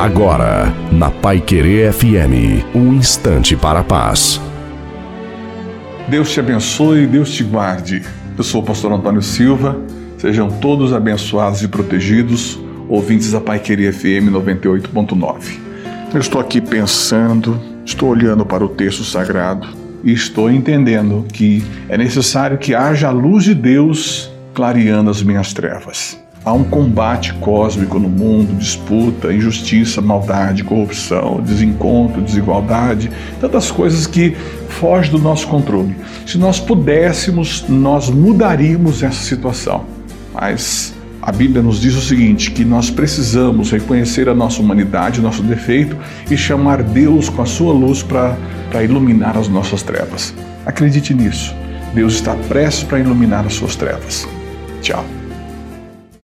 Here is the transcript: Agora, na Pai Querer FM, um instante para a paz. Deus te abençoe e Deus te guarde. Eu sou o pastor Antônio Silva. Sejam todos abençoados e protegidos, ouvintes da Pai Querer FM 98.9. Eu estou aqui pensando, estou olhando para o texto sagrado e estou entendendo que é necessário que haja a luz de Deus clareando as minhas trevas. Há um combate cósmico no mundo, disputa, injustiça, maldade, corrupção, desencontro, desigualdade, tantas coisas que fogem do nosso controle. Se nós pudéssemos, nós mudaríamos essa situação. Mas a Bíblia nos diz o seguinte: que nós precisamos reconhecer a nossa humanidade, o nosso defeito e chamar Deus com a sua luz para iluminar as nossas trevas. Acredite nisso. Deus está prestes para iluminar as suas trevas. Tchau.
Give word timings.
Agora, 0.00 0.72
na 0.90 1.10
Pai 1.10 1.42
Querer 1.42 1.92
FM, 1.92 2.64
um 2.74 2.94
instante 2.94 3.54
para 3.54 3.80
a 3.80 3.84
paz. 3.84 4.40
Deus 6.08 6.30
te 6.30 6.40
abençoe 6.40 7.02
e 7.02 7.06
Deus 7.06 7.30
te 7.30 7.44
guarde. 7.44 8.00
Eu 8.34 8.42
sou 8.42 8.62
o 8.62 8.64
pastor 8.64 8.90
Antônio 8.92 9.20
Silva. 9.20 9.78
Sejam 10.16 10.48
todos 10.48 10.94
abençoados 10.94 11.62
e 11.62 11.68
protegidos, 11.68 12.58
ouvintes 12.88 13.32
da 13.32 13.42
Pai 13.42 13.58
Querer 13.58 13.92
FM 13.92 14.32
98.9. 14.32 15.58
Eu 16.14 16.20
estou 16.20 16.40
aqui 16.40 16.62
pensando, 16.62 17.60
estou 17.84 18.08
olhando 18.08 18.46
para 18.46 18.64
o 18.64 18.70
texto 18.70 19.04
sagrado 19.04 19.68
e 20.02 20.14
estou 20.14 20.50
entendendo 20.50 21.26
que 21.30 21.62
é 21.90 21.98
necessário 21.98 22.56
que 22.56 22.74
haja 22.74 23.08
a 23.08 23.12
luz 23.12 23.44
de 23.44 23.54
Deus 23.54 24.32
clareando 24.54 25.10
as 25.10 25.22
minhas 25.22 25.52
trevas. 25.52 26.18
Há 26.42 26.54
um 26.54 26.64
combate 26.64 27.34
cósmico 27.34 27.98
no 27.98 28.08
mundo, 28.08 28.56
disputa, 28.56 29.32
injustiça, 29.32 30.00
maldade, 30.00 30.64
corrupção, 30.64 31.42
desencontro, 31.42 32.22
desigualdade, 32.22 33.10
tantas 33.38 33.70
coisas 33.70 34.06
que 34.06 34.34
fogem 34.68 35.10
do 35.10 35.18
nosso 35.18 35.46
controle. 35.48 35.94
Se 36.26 36.38
nós 36.38 36.58
pudéssemos, 36.58 37.66
nós 37.68 38.08
mudaríamos 38.08 39.02
essa 39.02 39.22
situação. 39.22 39.84
Mas 40.32 40.94
a 41.20 41.30
Bíblia 41.30 41.62
nos 41.62 41.78
diz 41.78 41.94
o 41.94 42.00
seguinte: 42.00 42.50
que 42.50 42.64
nós 42.64 42.90
precisamos 42.90 43.70
reconhecer 43.70 44.26
a 44.26 44.34
nossa 44.34 44.62
humanidade, 44.62 45.20
o 45.20 45.22
nosso 45.22 45.42
defeito 45.42 45.94
e 46.30 46.38
chamar 46.38 46.82
Deus 46.82 47.28
com 47.28 47.42
a 47.42 47.46
sua 47.46 47.74
luz 47.74 48.02
para 48.02 48.82
iluminar 48.82 49.36
as 49.36 49.48
nossas 49.48 49.82
trevas. 49.82 50.34
Acredite 50.64 51.12
nisso. 51.12 51.54
Deus 51.94 52.14
está 52.14 52.34
prestes 52.34 52.84
para 52.84 52.98
iluminar 52.98 53.44
as 53.44 53.52
suas 53.52 53.76
trevas. 53.76 54.26
Tchau. 54.80 55.04